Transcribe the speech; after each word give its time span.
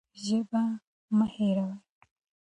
ژبه 0.23 0.61
مه 1.17 1.25
هېروئ. 1.33 1.75